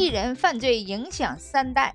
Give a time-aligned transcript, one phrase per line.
[0.00, 1.94] 一人犯罪影响三代。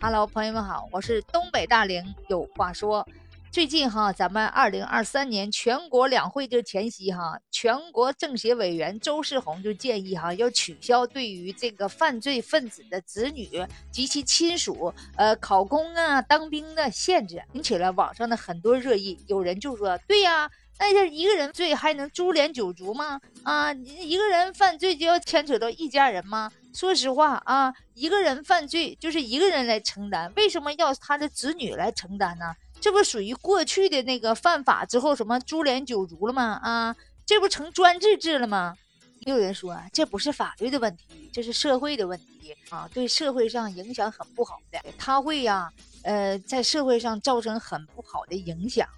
[0.00, 3.06] Hello，朋友们好，我是东北大龄有话说。
[3.52, 13.48] 最近哈，咱们二零二三年全国两会这前夕哈，全国政协委员周世红就建议哈，要取消对于这个犯罪分子的子女
[13.92, 19.16] 及其亲属呃考公啊、当兵的限制，引起了网上的很多热议。
[19.28, 20.50] 有人就说，对呀。
[20.80, 23.20] 那这一个人罪还能株连九族吗？
[23.42, 26.48] 啊，一个人犯罪就要牵扯到一家人吗？
[26.74, 32.54] 说实话啊，一个人犯罪就是一个人来承担，为什么要他的子女来承担呢？
[32.80, 36.60] 这不属于过去的那个犯法之后什么株连九族了吗？
[36.62, 36.94] 啊，
[37.26, 38.76] 这不成专制制了吗？
[39.20, 48.88] 也有人说这不是法律的问题，这是社会的问题啊，对社会上影响很不好的，他会呀，呃，在社会上造成很不好的影响。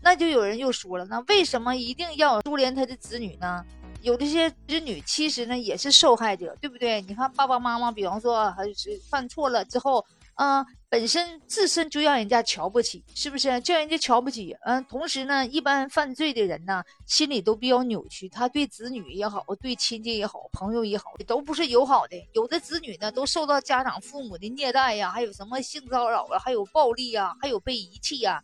[0.00, 3.64] 那就有人又说了，那为什么一定要株连他的子女呢？
[4.02, 7.02] 有这些子女其实呢也是受害者，对不对？
[7.02, 13.60] 你看爸爸妈妈，比方说还是犯错了之后，啊，本身自身就让人家瞧不起，是不是？
[13.60, 22.16] 叫人家瞧不起，嗯，同时呢，一般犯罪的人呢，心里都比较扭曲，他对子女也好，对亲戚也好，朋友也好，都不是友好的。
[22.32, 28.40] 有的子女呢，都受到家长父母的虐待呀，还有什么性骚扰啊，还有暴力呀，还有被遗弃呀。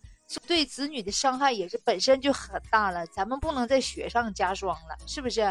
[0.47, 5.43] 对子女的伤害也是本身就很大了，咱们不能再雪上加霜了，是不是？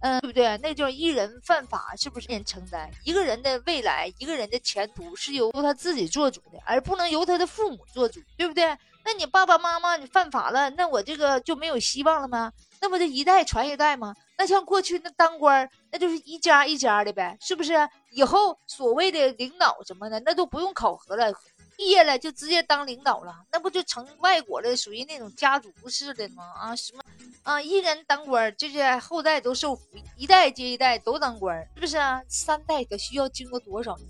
[0.00, 0.58] 嗯，对不对？
[0.58, 2.90] 那叫一人犯法，是不是人承担？
[3.02, 8.76] 一个人的未来，一个人的前途是由他自己做主的，而不能由他的父母做主，对不对？
[9.04, 12.52] 那你爸爸妈妈你犯法了，那我这个就没有希望了吗？
[12.80, 14.14] 那不就一代传一代吗？
[14.36, 17.88] 那像过去那当官，那就是一家一家的呗，是不是？
[18.10, 21.32] 以后所谓的领导什么的，那都不用考核了。
[21.76, 26.44] 毕业了就直接当领导了，那不就成外国的属于那种家族式的吗？
[26.58, 27.02] 啊，什么
[27.42, 29.84] 啊，一人当官，这些后代都受福，
[30.16, 32.22] 一代接一代都当官，是不是啊？
[32.28, 34.08] 三代得需要经过多少年？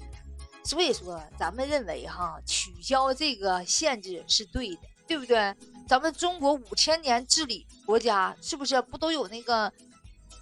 [0.64, 5.54] 所以说，咱们认为哈，取消这个限制是对的，对不对？
[5.88, 9.72] 咱们中国五千年治理国家，是不是不都有那个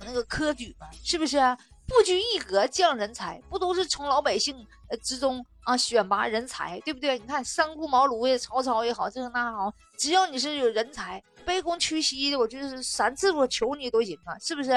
[0.01, 0.87] 那个科举吗？
[1.03, 1.39] 是不是？
[1.87, 7.19] 不拘一格降人才，不都是从老百姓呃之中啊选拔人才，对不对？
[7.19, 14.71] 你看三顾茅庐也曹操也好，这个那好，只要你是有人才，卑躬屈膝的，我就是三次我求你都行啊，是不是？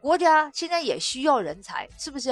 [0.00, 2.30] 国家现在也需要人才，是不是？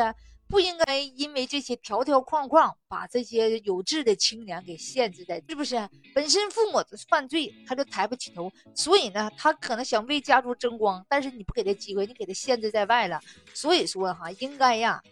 [0.53, 5.89] 不应该因为这些条条框框把这些有志的青年给限制在，是不是？
[6.15, 13.19] 本身父母犯罪，他就抬不起头，所以呢，他可能想为家族争光，但是你不给他机会，你给他限制在外了。
[13.55, 15.03] 所以说哈，应该呀，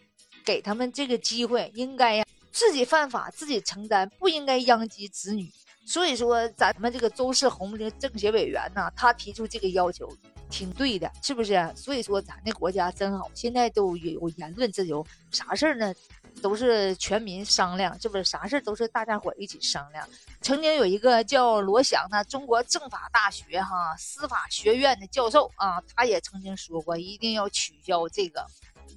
[0.45, 5.51] 给他们这个机会，应该呀，自己犯法自己承担，不应该殃及子女。
[5.87, 10.07] 所以说，咱们这个周世红这个政协委员呢，他提出这个要求。
[10.51, 11.71] 挺对的，是不是？
[11.75, 15.93] 所以说咱的国家真好，现在都有言论自由，啥事儿呢，
[16.41, 18.23] 都是全民商量，是不是？
[18.23, 20.07] 啥事儿都是大家伙一起商量。
[20.41, 28.45] 曾经有一个叫罗翔的中国政法大学哈司法学院的教授啊，他也曾经说过，一定要取消这个，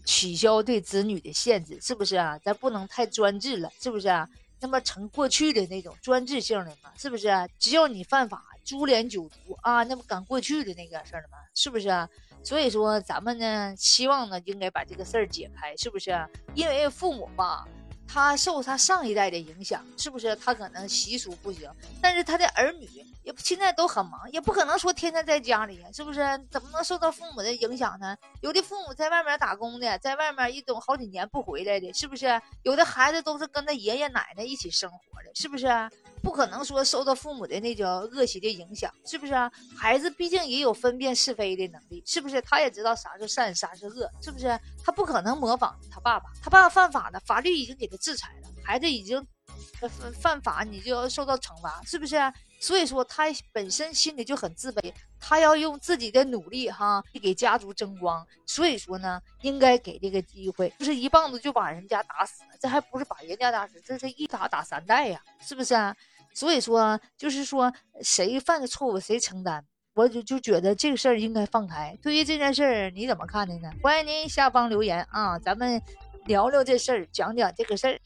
[0.04, 2.36] 取消对子女的限制，是不是啊？
[2.44, 4.28] 咱不能太专制了，是不是啊？
[4.60, 7.28] 那么成过去的那种专制性的嘛，是不是？
[7.60, 8.44] 只要你犯法。
[8.64, 11.38] 株连九族啊，那不赶过去的那个事儿了吗？
[11.54, 12.08] 是不是啊？
[12.42, 16.10] 所以说咱们呢，期望呢，应该把这个事儿解开，是不是？
[16.54, 17.66] 因为父母吧，
[18.06, 20.34] 他受他上一代的影响，是不是？
[20.36, 21.70] 他可能习俗不行，
[22.00, 22.88] 但是他的儿女
[23.24, 26.20] 也现在都很忙，也不可能说天天在家里呀，是不是？
[26.50, 28.16] 怎么能受到父母的影响呢？
[28.42, 32.40] 有的父母在外面打工的，在外面一等好几年不回来的，是不是？
[32.62, 35.66] 有的孩子都是跟他爷爷奶奶一起生活的，是不是？
[36.22, 39.34] 不可能说受到父母的那种恶习的影响，是不是？
[39.76, 42.40] 孩子毕竟也有分辨是非的能力，是不是？
[42.40, 44.58] 他也知道啥是善，啥是恶，是不是？
[44.82, 49.24] 他不可能模仿他爸爸，他爸爸犯法的，法律已经给他制裁了，孩子已经
[50.20, 52.16] 犯法，你就要受到惩罚，是不是？
[52.60, 65.94] 所以说他本身心里就很自卑，他要用自己的努力哈去给家族争光，所以说呢，应该给这个机会，不是一棒子就把人家打死了，这还不是把人家打死，这是一打打三代呀，是不是啊？
[66.32, 67.70] 所以说，就是说，
[68.02, 69.62] 谁犯的错误谁承担，
[69.94, 71.96] 我就就觉得这个事儿应该放开。
[72.02, 73.70] 对于这件事儿，你怎么看的呢？
[73.82, 75.80] 欢迎您下方留言啊，咱们
[76.26, 77.98] 聊聊这事儿，讲讲这个事儿。